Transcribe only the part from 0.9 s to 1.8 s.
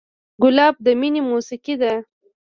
مینې موسیقي